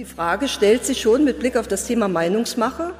[0.00, 2.94] Die Frage stellt sich schon mit Blick auf das Thema Meinungsmache.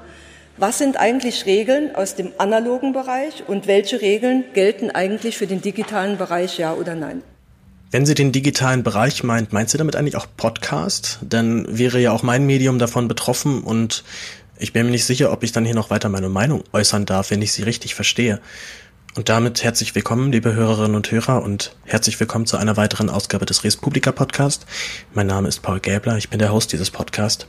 [0.58, 5.62] Was sind eigentlich Regeln aus dem analogen Bereich und welche Regeln gelten eigentlich für den
[5.62, 7.22] digitalen Bereich, ja oder nein?
[7.90, 11.20] Wenn sie den digitalen Bereich meint, meint sie damit eigentlich auch Podcast?
[11.22, 14.04] Dann wäre ja auch mein Medium davon betroffen und
[14.58, 17.30] ich bin mir nicht sicher, ob ich dann hier noch weiter meine Meinung äußern darf,
[17.30, 18.40] wenn ich sie richtig verstehe.
[19.16, 23.44] Und damit herzlich willkommen, liebe Hörerinnen und Hörer, und herzlich willkommen zu einer weiteren Ausgabe
[23.44, 24.66] des Respublika Podcast.
[25.14, 27.48] Mein Name ist Paul Gäbler, ich bin der Host dieses Podcasts.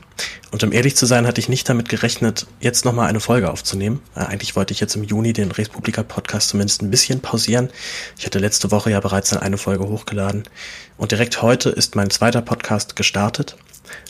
[0.50, 4.00] Und um ehrlich zu sein, hatte ich nicht damit gerechnet, jetzt nochmal eine Folge aufzunehmen.
[4.16, 7.70] Äh, eigentlich wollte ich jetzt im Juni den Respublika Podcast zumindest ein bisschen pausieren.
[8.18, 10.42] Ich hatte letzte Woche ja bereits eine Folge hochgeladen.
[10.96, 13.56] Und direkt heute ist mein zweiter Podcast gestartet.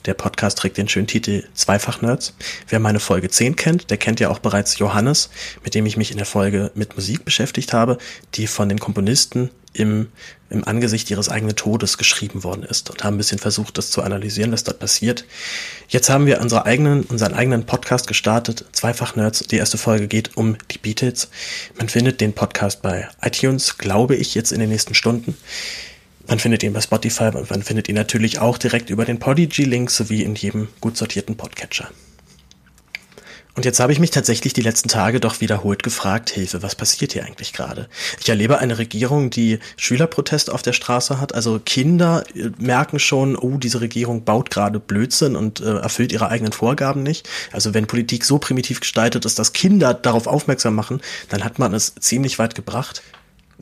[0.06, 2.34] Der Podcast trägt den schönen Titel Zweifach-Nerds.
[2.69, 5.30] Wer meine Folge 10 kennt, der kennt ja auch bereits Johannes,
[5.64, 7.98] mit dem ich mich in der Folge mit Musik beschäftigt habe,
[8.34, 10.08] die von den Komponisten im,
[10.50, 14.03] im Angesicht ihres eigenen Todes geschrieben worden ist und haben ein bisschen versucht, das zu
[14.03, 15.25] analysieren, was dort passiert.
[15.88, 19.41] Jetzt haben wir unsere eigenen, unseren eigenen Podcast gestartet, Zweifach Nerds.
[19.41, 21.28] Die erste Folge geht um die Beatles.
[21.78, 25.37] Man findet den Podcast bei iTunes, glaube ich, jetzt in den nächsten Stunden.
[26.28, 29.91] Man findet ihn bei Spotify und man findet ihn natürlich auch direkt über den Podigy-Link
[29.91, 31.91] sowie in jedem gut sortierten Podcatcher.
[33.55, 37.12] Und jetzt habe ich mich tatsächlich die letzten Tage doch wiederholt gefragt, Hilfe, was passiert
[37.12, 37.87] hier eigentlich gerade?
[38.19, 41.34] Ich erlebe eine Regierung, die Schülerprotest auf der Straße hat.
[41.34, 46.31] Also Kinder äh, merken schon, oh, diese Regierung baut gerade Blödsinn und äh, erfüllt ihre
[46.31, 47.28] eigenen Vorgaben nicht.
[47.53, 51.75] Also wenn Politik so primitiv gestaltet ist, dass Kinder darauf aufmerksam machen, dann hat man
[51.75, 53.03] es ziemlich weit gebracht.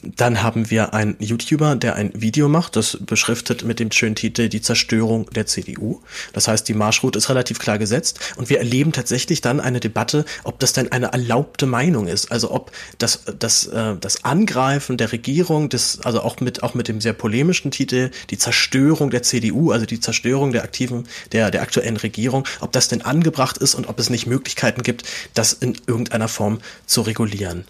[0.02, 4.48] Dann haben wir einen YouTuber, der ein Video macht, das beschriftet mit dem schönen Titel
[4.48, 6.00] Die Zerstörung der CDU.
[6.32, 10.24] Das heißt, die Marschroute ist relativ klar gesetzt und wir erleben tatsächlich dann eine Debatte,
[10.44, 12.32] ob das denn eine erlaubte Meinung ist.
[12.32, 16.88] Also ob das, das, äh, das Angreifen der Regierung, das, also auch mit, auch mit
[16.88, 21.60] dem sehr polemischen Titel Die Zerstörung der CDU, also die Zerstörung der aktiven, der, der
[21.60, 25.76] aktuellen Regierung, ob das denn angebracht ist und ob es nicht Möglichkeiten gibt, das in
[25.86, 27.64] irgendeiner Form zu regulieren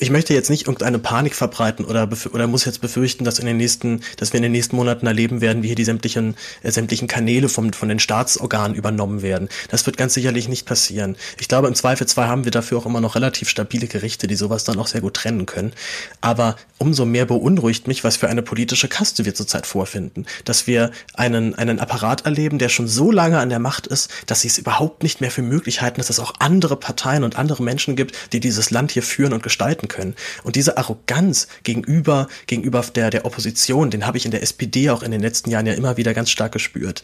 [0.00, 3.56] ich möchte jetzt nicht irgendeine Panik verbreiten oder, oder muss jetzt befürchten, dass in den
[3.56, 7.06] nächsten, dass wir in den nächsten Monaten erleben werden, wie hier die sämtlichen, äh, sämtlichen
[7.06, 9.48] Kanäle vom, von den Staatsorganen übernommen werden.
[9.68, 11.16] Das wird ganz sicherlich nicht passieren.
[11.38, 14.64] Ich glaube, im Zweifelsfall haben wir dafür auch immer noch relativ stabile Gerichte, die sowas
[14.64, 15.72] dann auch sehr gut trennen können.
[16.20, 20.26] Aber umso mehr beunruhigt mich, was für eine politische Kaste wir zurzeit vorfinden.
[20.44, 24.40] Dass wir einen, einen Apparat erleben, der schon so lange an der Macht ist, dass
[24.40, 27.62] sie es überhaupt nicht mehr für möglich halten, dass es auch andere Parteien und andere
[27.62, 30.14] Menschen gibt, die dieses Land hier führen und gestalten halten können.
[30.42, 35.02] Und diese Arroganz gegenüber, gegenüber der, der Opposition, den habe ich in der SPD auch
[35.02, 37.02] in den letzten Jahren ja immer wieder ganz stark gespürt.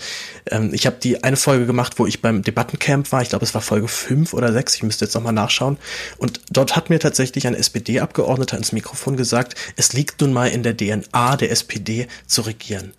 [0.51, 3.23] Ähm, ich habe die eine Folge gemacht, wo ich beim Debattencamp war.
[3.23, 4.75] Ich glaube, es war Folge fünf oder sechs.
[4.75, 5.79] Ich müsste jetzt nochmal nachschauen.
[6.19, 10.63] Und dort hat mir tatsächlich ein SPD-Abgeordneter ins Mikrofon gesagt, es liegt nun mal in
[10.63, 12.93] der DNA der SPD zu regieren.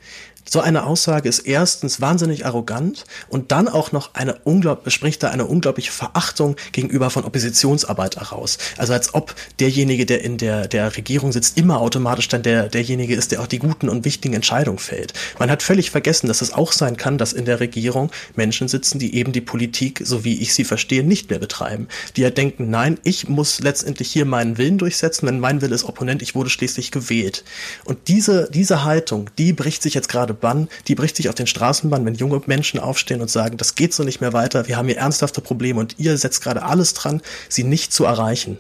[0.53, 5.29] So eine Aussage ist erstens wahnsinnig arrogant und dann auch noch eine unglaublich, spricht da
[5.29, 8.57] eine unglaubliche Verachtung gegenüber von Oppositionsarbeit heraus.
[8.75, 13.15] Also als ob derjenige, der in der, der Regierung sitzt, immer automatisch dann der, derjenige
[13.15, 15.13] ist, der auch die guten und wichtigen Entscheidungen fällt.
[15.39, 18.99] Man hat völlig vergessen, dass es auch sein kann, dass in der Regierung Menschen sitzen,
[18.99, 21.87] die eben die Politik, so wie ich sie verstehe, nicht mehr betreiben.
[22.17, 25.85] Die ja denken, nein, ich muss letztendlich hier meinen Willen durchsetzen, wenn mein Wille ist
[25.85, 27.45] Opponent, ich wurde schließlich gewählt.
[27.85, 31.47] Und diese, diese Haltung, die bricht sich jetzt gerade Bann, die bricht sich auf den
[31.47, 34.87] Straßenbahn, wenn junge Menschen aufstehen und sagen, das geht so nicht mehr weiter, wir haben
[34.87, 38.57] hier ernsthafte Probleme und ihr setzt gerade alles dran, sie nicht zu erreichen.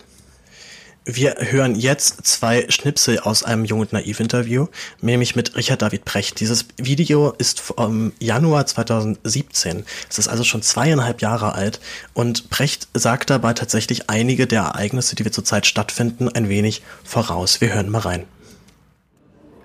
[1.03, 4.67] Wir hören jetzt zwei Schnipsel aus einem Jung und Naiv Interview,
[5.01, 6.39] nämlich mit Richard David Precht.
[6.39, 9.83] Dieses Video ist vom Januar 2017.
[10.07, 11.79] Es ist also schon zweieinhalb Jahre alt
[12.13, 17.61] und Precht sagt dabei tatsächlich einige der Ereignisse, die wir zurzeit stattfinden, ein wenig voraus.
[17.61, 18.25] Wir hören mal rein.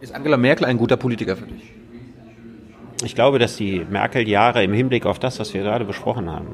[0.01, 1.76] Ist Angela Merkel ein guter Politiker für dich?
[3.05, 6.49] Ich glaube, dass die Merkel-Jahre im Hinblick auf das, was wir gerade besprochen haben,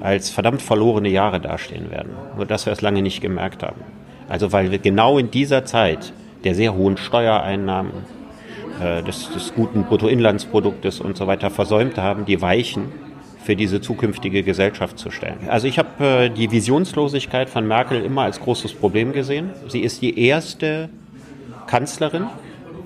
[0.00, 2.12] als verdammt verlorene Jahre dastehen werden.
[2.36, 3.80] Nur dass wir es lange nicht gemerkt haben.
[4.28, 6.12] Also weil wir genau in dieser Zeit
[6.44, 7.92] der sehr hohen Steuereinnahmen,
[8.80, 12.92] äh, des, des guten Bruttoinlandsproduktes und so weiter versäumt haben, die Weichen
[13.44, 15.48] für diese zukünftige Gesellschaft zu stellen.
[15.48, 19.50] Also ich habe äh, die Visionslosigkeit von Merkel immer als großes Problem gesehen.
[19.68, 20.88] Sie ist die erste
[21.66, 22.26] Kanzlerin,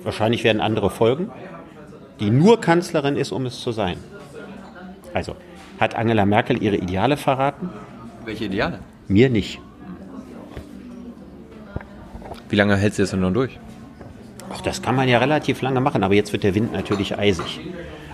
[0.03, 1.31] wahrscheinlich werden andere folgen,
[2.19, 3.97] die nur Kanzlerin ist, um es zu sein.
[5.13, 5.35] Also,
[5.79, 7.69] hat Angela Merkel ihre Ideale verraten?
[8.25, 8.79] Welche Ideale?
[9.07, 9.59] Mir nicht.
[12.49, 13.57] Wie lange hält sie das denn noch durch?
[14.51, 17.59] Ach, das kann man ja relativ lange machen, aber jetzt wird der Wind natürlich eisig.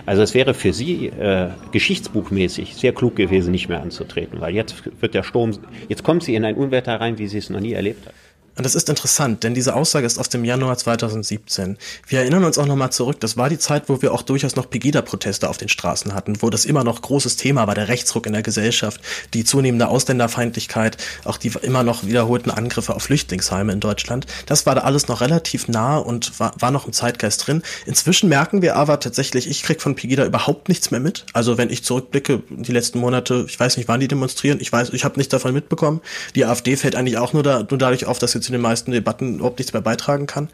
[0.04, 4.84] Also es wäre für sie äh, geschichtsbuchmäßig sehr klug gewesen, nicht mehr anzutreten, weil jetzt
[5.00, 5.52] wird der Sturm,
[5.88, 8.14] jetzt kommt sie in ein Unwetter rein, wie sie es noch nie erlebt hat.
[8.56, 11.76] Und das ist interessant, denn diese Aussage ist aus dem Januar 2017.
[12.08, 14.70] Wir erinnern uns auch nochmal zurück, das war die Zeit, wo wir auch durchaus noch
[14.70, 18.32] Pegida-Proteste auf den Straßen hatten, wo das immer noch großes Thema war, der Rechtsruck in
[18.32, 19.02] der Gesellschaft,
[19.34, 24.26] die zunehmende Ausländerfeindlichkeit, auch die immer noch wiederholten Angriffe auf Flüchtlingsheime in Deutschland.
[24.46, 27.62] Das war da alles noch relativ nah und war, war noch im Zeitgeist drin.
[27.84, 31.26] Inzwischen merken wir aber tatsächlich, ich krieg von Pegida überhaupt nichts mehr mit.
[31.34, 34.90] Also wenn ich zurückblicke, die letzten Monate, ich weiß nicht, wann die demonstrieren, ich weiß,
[34.94, 36.00] ich habe nichts davon mitbekommen.
[36.34, 38.92] Die AfD fällt eigentlich auch nur, da, nur dadurch auf, dass jetzt zu den meisten
[38.92, 40.48] Debatten überhaupt nichts mehr beitragen kann.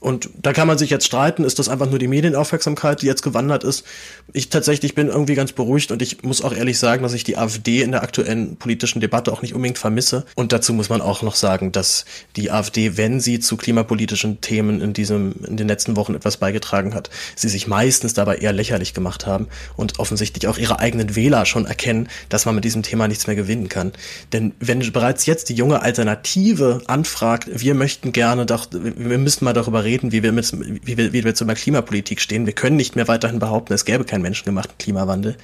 [0.00, 3.22] Und da kann man sich jetzt streiten, ist das einfach nur die Medienaufmerksamkeit, die jetzt
[3.22, 3.84] gewandert ist.
[4.32, 7.36] Ich tatsächlich bin irgendwie ganz beruhigt und ich muss auch ehrlich sagen, dass ich die
[7.36, 10.24] AfD in der aktuellen politischen Debatte auch nicht unbedingt vermisse.
[10.34, 12.04] Und dazu muss man auch noch sagen, dass
[12.34, 16.94] die AfD, wenn sie zu klimapolitischen Themen in diesem, in den letzten Wochen etwas beigetragen
[16.94, 19.46] hat, sie sich meistens dabei eher lächerlich gemacht haben
[19.76, 23.36] und offensichtlich auch ihre eigenen Wähler schon erkennen, dass man mit diesem Thema nichts mehr
[23.36, 23.92] gewinnen kann.
[24.32, 29.44] Denn wenn bereits jetzt die junge Alternative anfragt, sagt, wir möchten gerne doch, wir müssen
[29.44, 32.46] mal darüber reden, wie wir mit, wie wir, wie wir zur Klimapolitik stehen.
[32.46, 35.36] Wir können nicht mehr weiterhin behaupten, es gäbe keinen menschengemachten Klimawandel.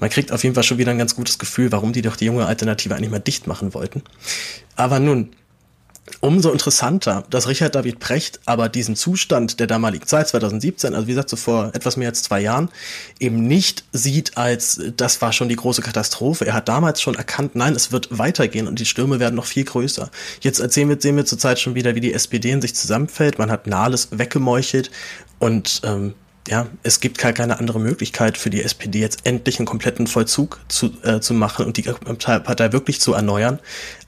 [0.00, 2.26] Man kriegt auf jeden Fall schon wieder ein ganz gutes Gefühl, warum die doch die
[2.26, 4.02] junge Alternative eigentlich mal dicht machen wollten.
[4.76, 5.30] Aber nun,
[6.20, 11.12] umso interessanter, dass Richard David Precht aber diesen Zustand der damaligen Zeit, 2017, also wie
[11.12, 12.68] gesagt, so vor etwas mehr als zwei Jahren,
[13.18, 16.46] eben nicht sieht als, das war schon die große Katastrophe.
[16.46, 19.64] Er hat damals schon erkannt, nein, es wird weitergehen und die Stürme werden noch viel
[19.64, 20.10] größer.
[20.40, 23.38] Jetzt erzählen wir, sehen wir zurzeit schon wieder, wie die SPD in sich zusammenfällt.
[23.38, 24.90] Man hat Nahles weggemeuchelt
[25.38, 26.14] und ähm,
[26.48, 30.60] ja, es gibt gar keine andere Möglichkeit für die SPD jetzt endlich einen kompletten Vollzug
[30.68, 33.58] zu, äh, zu machen und die Partei wirklich zu erneuern.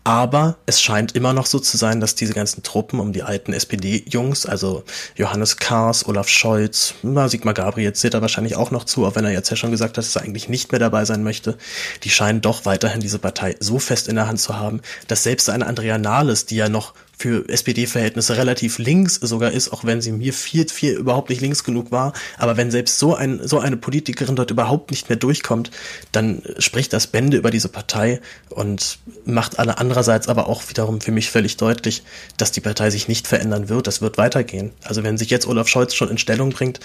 [0.05, 3.53] Aber es scheint immer noch so zu sein, dass diese ganzen Truppen um die alten
[3.53, 4.85] SPD-Jungs, also
[5.15, 9.27] Johannes Kahrs, Olaf Scholz, na, Sigmar Gabriel zählt er wahrscheinlich auch noch zu, auch wenn
[9.27, 11.59] er jetzt ja schon gesagt hat, dass er eigentlich nicht mehr dabei sein möchte,
[12.05, 15.51] die scheinen doch weiterhin diese Partei so fest in der Hand zu haben, dass selbst
[15.51, 20.11] eine Andrea Nahles, die ja noch für SPD-Verhältnisse relativ links sogar ist, auch wenn sie
[20.11, 22.14] mir viel, viel überhaupt nicht links genug war.
[22.38, 25.70] Aber wenn selbst so, ein, so eine Politikerin dort überhaupt nicht mehr durchkommt,
[26.12, 31.12] dann spricht das Bände über diese Partei und macht alle andererseits aber auch wiederum für
[31.12, 32.05] mich völlig deutlich,
[32.38, 33.87] dass die Partei sich nicht verändern wird.
[33.87, 34.70] Das wird weitergehen.
[34.82, 36.81] Also wenn sich jetzt Olaf Scholz schon in Stellung bringt,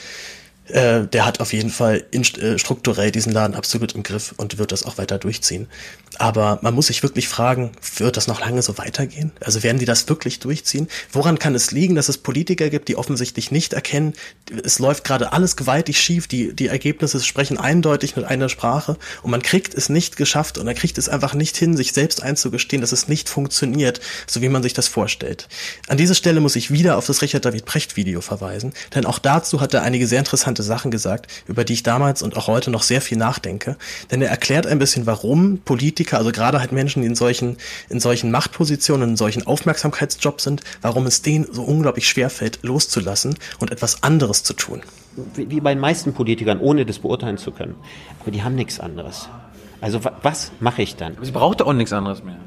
[0.68, 4.58] äh, der hat auf jeden Fall in, äh, strukturell diesen Laden absolut im Griff und
[4.58, 5.68] wird das auch weiter durchziehen.
[6.18, 9.32] Aber man muss sich wirklich fragen, wird das noch lange so weitergehen?
[9.42, 10.88] Also werden die das wirklich durchziehen?
[11.12, 14.14] Woran kann es liegen, dass es Politiker gibt, die offensichtlich nicht erkennen,
[14.64, 19.32] es läuft gerade alles gewaltig schief, die, die Ergebnisse sprechen eindeutig mit einer Sprache und
[19.32, 22.82] man kriegt es nicht geschafft und er kriegt es einfach nicht hin, sich selbst einzugestehen,
[22.82, 25.48] dass es nicht funktioniert, so wie man sich das vorstellt.
[25.88, 29.20] An dieser Stelle muss ich wieder auf das Richard David Precht Video verweisen, denn auch
[29.20, 32.72] dazu hat er einige sehr interessante Sachen gesagt, über die ich damals und auch heute
[32.72, 33.78] noch sehr viel nachdenke,
[34.12, 37.58] denn er erklärt ein bisschen, warum Politiker Politiker, also gerade halt Menschen, die in solchen,
[37.90, 43.36] in solchen Machtpositionen, in solchen Aufmerksamkeitsjobs sind, warum es denen so unglaublich schwer fällt, loszulassen
[43.60, 44.82] und etwas anderes zu tun.
[45.36, 47.76] Wie bei den meisten Politikern, ohne das beurteilen zu können.
[48.20, 49.30] Aber die haben nichts anderes.
[49.80, 51.16] Also was mache ich dann?
[51.22, 52.38] Sie braucht auch nichts anderes mehr.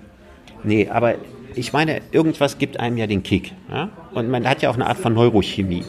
[0.64, 1.14] Nee, aber
[1.54, 3.52] ich meine, irgendwas gibt einem ja den Kick.
[3.70, 3.90] Ja?
[4.12, 5.84] Und man hat ja auch eine Art von Neurochemie.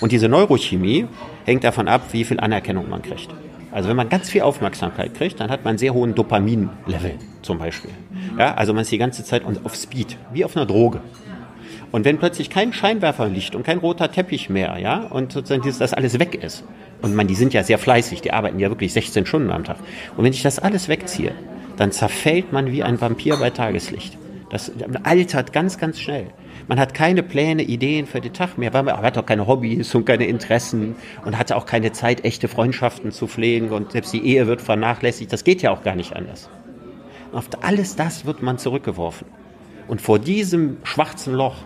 [0.00, 1.06] Und diese Neurochemie
[1.44, 3.28] hängt davon ab, wie viel Anerkennung man kriegt.
[3.72, 7.58] Also wenn man ganz viel Aufmerksamkeit kriegt, dann hat man einen sehr hohen Dopamin-Level zum
[7.58, 7.90] Beispiel.
[8.38, 11.00] Ja, also man ist die ganze Zeit auf Speed, wie auf einer Droge.
[11.92, 15.94] Und wenn plötzlich kein Scheinwerferlicht und kein roter Teppich mehr, ja, und sozusagen dieses, das
[15.94, 16.64] alles weg ist,
[17.02, 19.76] und man, die sind ja sehr fleißig, die arbeiten ja wirklich 16 Stunden am Tag.
[20.16, 21.32] Und wenn ich das alles wegziehe,
[21.76, 24.16] dann zerfällt man wie ein Vampir bei Tageslicht.
[24.50, 24.72] Das
[25.02, 26.28] altert ganz, ganz schnell.
[26.68, 29.94] Man hat keine Pläne, Ideen für den Tag mehr, weil man hat auch keine Hobbys
[29.94, 34.24] und keine Interessen und hat auch keine Zeit, echte Freundschaften zu pflegen und selbst die
[34.24, 35.32] Ehe wird vernachlässigt.
[35.32, 36.48] Das geht ja auch gar nicht anders.
[37.32, 39.26] Auf alles das wird man zurückgeworfen.
[39.88, 41.56] Und vor diesem schwarzen Loch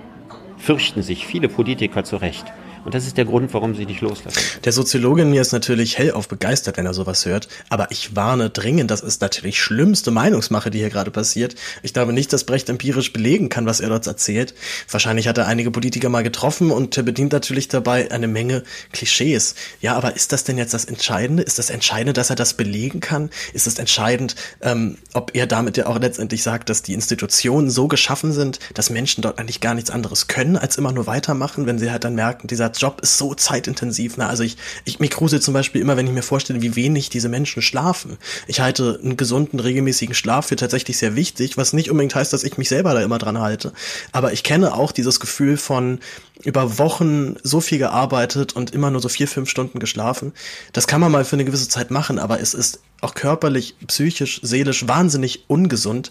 [0.56, 2.44] fürchten sich viele Politiker zu Recht.
[2.84, 4.38] Und das ist der Grund, warum sie nicht loslassen.
[4.64, 7.48] Der Soziologe in mir ist natürlich hellauf begeistert, wenn er sowas hört.
[7.68, 11.54] Aber ich warne dringend, das ist natürlich schlimmste Meinungsmache, die hier gerade passiert.
[11.82, 14.54] Ich glaube nicht, dass Brecht empirisch belegen kann, was er dort erzählt.
[14.90, 19.54] Wahrscheinlich hat er einige Politiker mal getroffen und bedient natürlich dabei eine Menge Klischees.
[19.80, 21.42] Ja, aber ist das denn jetzt das Entscheidende?
[21.42, 23.30] Ist das Entscheidende, dass er das belegen kann?
[23.52, 27.88] Ist es entscheidend, ähm, ob er damit ja auch letztendlich sagt, dass die Institutionen so
[27.88, 31.78] geschaffen sind, dass Menschen dort eigentlich gar nichts anderes können, als immer nur weitermachen, wenn
[31.78, 34.16] sie halt dann merken, dieser Job ist so zeitintensiv.
[34.16, 34.26] Ne?
[34.26, 37.28] Also ich, ich mich gruselt zum Beispiel immer, wenn ich mir vorstelle, wie wenig diese
[37.28, 38.18] Menschen schlafen.
[38.46, 42.44] Ich halte einen gesunden, regelmäßigen Schlaf für tatsächlich sehr wichtig, was nicht unbedingt heißt, dass
[42.44, 43.72] ich mich selber da immer dran halte.
[44.12, 46.00] Aber ich kenne auch dieses Gefühl von,
[46.44, 50.32] über Wochen so viel gearbeitet und immer nur so vier, fünf Stunden geschlafen.
[50.72, 54.40] Das kann man mal für eine gewisse Zeit machen, aber es ist auch körperlich, psychisch,
[54.42, 56.10] seelisch wahnsinnig ungesund.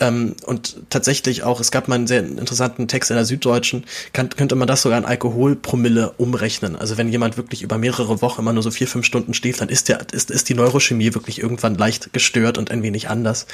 [0.00, 4.28] Ähm, und tatsächlich auch, es gab mal einen sehr interessanten Text in der Süddeutschen, kann,
[4.30, 6.76] könnte man das sogar in Alkoholpromille umrechnen.
[6.76, 9.68] Also wenn jemand wirklich über mehrere Wochen immer nur so vier, fünf Stunden schläft, dann
[9.68, 13.46] ist, der, ist, ist die Neurochemie wirklich irgendwann leicht gestört und ein wenig anders.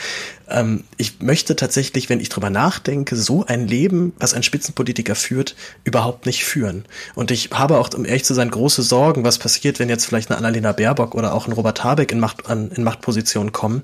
[0.49, 5.57] Ähm, ich möchte tatsächlich, wenn ich drüber nachdenke, so ein Leben, was ein Spitzenpolitiker führt,
[5.85, 6.85] überhaupt nicht führen.
[7.14, 10.30] Und ich habe auch, um ehrlich zu sein, große Sorgen, was passiert, wenn jetzt vielleicht
[10.30, 13.83] eine Annalena Baerbock oder auch ein Robert Habeck in Macht, an, in Machtpositionen kommen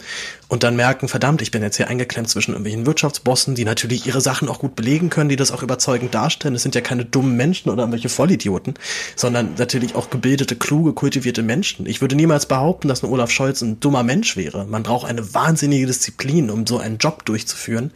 [0.49, 4.21] und dann merken, verdammt, ich bin jetzt hier eingeklemmt zwischen irgendwelchen Wirtschaftsbossen, die natürlich ihre
[4.21, 6.55] Sachen auch gut belegen können, die das auch überzeugend darstellen.
[6.55, 8.75] Es sind ja keine dummen Menschen oder irgendwelche Vollidioten,
[9.15, 11.87] sondern natürlich auch gebildete, kluge, kultivierte Menschen.
[11.87, 14.65] Ich würde niemals behaupten, dass ein Olaf Scholz ein dummer Mensch wäre.
[14.67, 17.93] Man braucht eine wahnsinnige Disziplin, um so einen Job durchzuführen.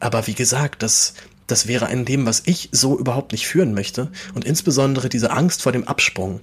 [0.00, 1.14] Aber wie gesagt, das,
[1.46, 4.10] das wäre ein Leben, was ich so überhaupt nicht führen möchte.
[4.34, 6.40] Und insbesondere diese Angst vor dem Absprung,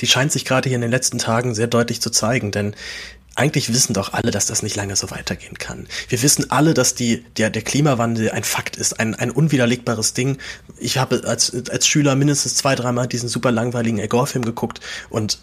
[0.00, 2.74] die scheint sich gerade hier in den letzten Tagen sehr deutlich zu zeigen, denn
[3.38, 5.86] eigentlich wissen doch alle, dass das nicht lange so weitergehen kann.
[6.08, 10.38] Wir wissen alle, dass die, der, der Klimawandel ein Fakt ist, ein, ein unwiderlegbares Ding.
[10.76, 15.38] Ich habe als, als Schüler mindestens zwei, dreimal diesen super langweiligen Al Gore-Film geguckt und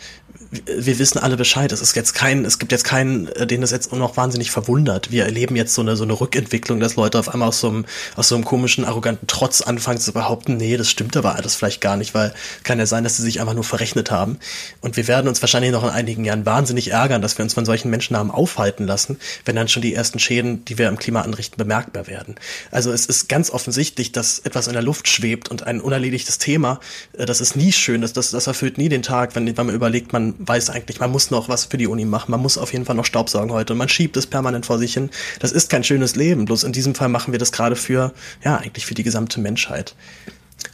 [0.51, 1.71] wir wissen alle Bescheid.
[1.71, 5.11] Es ist jetzt kein, es gibt jetzt keinen, äh, den das jetzt noch wahnsinnig verwundert.
[5.11, 7.85] Wir erleben jetzt so eine, so eine Rückentwicklung, dass Leute auf einmal aus so einem,
[8.15, 11.81] aus so einem komischen, arroganten Trotz anfangen zu behaupten, nee, das stimmt aber alles vielleicht
[11.81, 14.37] gar nicht, weil kann ja sein, dass sie sich einfach nur verrechnet haben.
[14.81, 17.65] Und wir werden uns wahrscheinlich noch in einigen Jahren wahnsinnig ärgern, dass wir uns von
[17.65, 21.21] solchen Menschen haben aufhalten lassen, wenn dann schon die ersten Schäden, die wir im Klima
[21.21, 22.35] anrichten, bemerkbar werden.
[22.71, 26.79] Also es ist ganz offensichtlich, dass etwas in der Luft schwebt und ein unerledigtes Thema,
[27.17, 29.75] äh, das ist nie schön, das, das, das erfüllt nie den Tag, wenn, wenn man
[29.75, 32.73] überlegt, man weiß eigentlich, man muss noch was für die Uni machen, man muss auf
[32.73, 35.09] jeden Fall noch Staubsaugen heute und man schiebt es permanent vor sich hin.
[35.39, 38.13] Das ist kein schönes Leben, bloß in diesem Fall machen wir das gerade für,
[38.43, 39.95] ja, eigentlich für die gesamte Menschheit.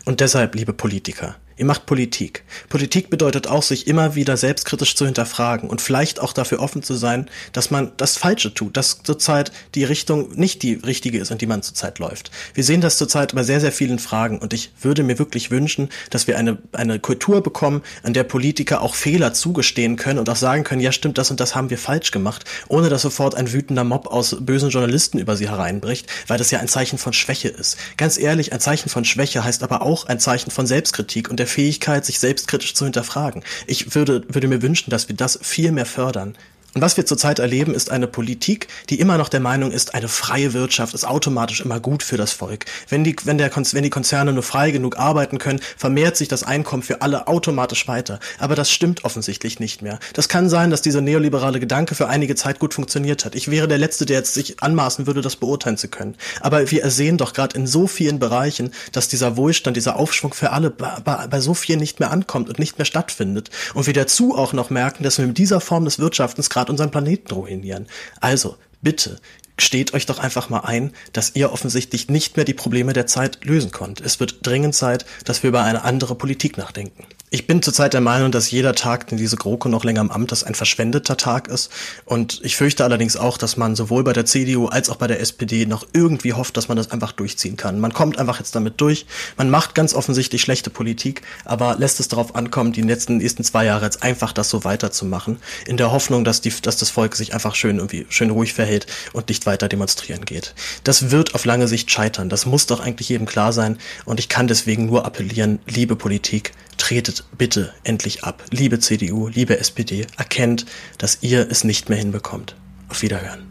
[0.06, 2.44] Und deshalb, liebe Politiker, Ihr macht Politik.
[2.70, 6.96] Politik bedeutet auch, sich immer wieder selbstkritisch zu hinterfragen und vielleicht auch dafür offen zu
[6.96, 11.38] sein, dass man das Falsche tut, dass zurzeit die Richtung nicht die richtige ist, in
[11.38, 12.32] die man zurzeit läuft.
[12.56, 15.90] Wir sehen das zurzeit bei sehr, sehr vielen Fragen und ich würde mir wirklich wünschen,
[16.10, 20.38] dass wir eine, eine Kultur bekommen, an der Politiker auch Fehler zugestehen können und auch
[20.38, 23.54] sagen können, ja stimmt, das und das haben wir falsch gemacht, ohne dass sofort ein
[23.54, 27.50] wütender Mob aus bösen Journalisten über sie hereinbricht, weil das ja ein Zeichen von Schwäche
[27.50, 27.78] ist.
[27.98, 31.51] Ganz ehrlich, ein Zeichen von Schwäche heißt aber auch ein Zeichen von Selbstkritik und der
[31.52, 33.44] Fähigkeit, sich selbstkritisch zu hinterfragen.
[33.68, 36.38] Ich würde, würde mir wünschen, dass wir das viel mehr fördern.
[36.74, 40.08] Und was wir zurzeit erleben, ist eine Politik, die immer noch der Meinung ist, eine
[40.08, 42.66] freie Wirtschaft ist automatisch immer gut für das Volk.
[42.88, 46.44] Wenn die, wenn der, wenn die Konzerne nur frei genug arbeiten können, vermehrt sich das
[46.44, 48.20] Einkommen für alle automatisch weiter.
[48.40, 50.00] Aber das stimmt offensichtlich nicht mehr.
[50.14, 53.36] Das kann sein, dass dieser neoliberale Gedanke für einige Zeit gut funktioniert hat.
[53.36, 56.16] Ich wäre der Letzte, der jetzt sich anmaßen würde, das beurteilen zu können.
[56.40, 60.52] Aber wir sehen doch gerade in so vielen Bereichen, dass dieser Wohlstand, dieser Aufschwung für
[60.52, 63.50] alle bei, bei so vielen nicht mehr ankommt und nicht mehr stattfindet.
[63.74, 66.72] Und wir dazu auch noch merken, dass wir mit dieser Form des Wirtschaftens gerade gerade
[66.72, 67.88] unseren Planeten ruinieren.
[68.20, 69.20] Also, bitte,
[69.62, 73.44] steht euch doch einfach mal ein, dass ihr offensichtlich nicht mehr die Probleme der Zeit
[73.44, 74.02] lösen konnt.
[74.02, 77.06] Es wird dringend Zeit, dass wir über eine andere Politik nachdenken.
[77.34, 80.34] Ich bin zurzeit der Meinung, dass jeder Tag, den diese GroKo noch länger im Amt
[80.34, 81.72] ist, ein verschwendeter Tag ist.
[82.04, 85.22] Und ich fürchte allerdings auch, dass man sowohl bei der CDU als auch bei der
[85.22, 87.80] SPD noch irgendwie hofft, dass man das einfach durchziehen kann.
[87.80, 89.06] Man kommt einfach jetzt damit durch.
[89.38, 93.64] Man macht ganz offensichtlich schlechte Politik, aber lässt es darauf ankommen, die letzten, nächsten zwei
[93.64, 95.38] Jahre jetzt einfach das so weiterzumachen.
[95.66, 98.88] In der Hoffnung, dass, die, dass das Volk sich einfach schön irgendwie schön ruhig verhält
[99.14, 100.56] und nicht weiter demonstrieren geht.
[100.86, 102.30] Das wird auf lange Sicht scheitern.
[102.30, 103.78] Das muss doch eigentlich jedem klar sein.
[104.06, 108.44] Und ich kann deswegen nur appellieren, liebe Politik, tretet bitte endlich ab.
[108.50, 110.66] Liebe CDU, liebe SPD, erkennt,
[110.98, 112.56] dass ihr es nicht mehr hinbekommt.
[112.88, 113.51] Auf Wiederhören.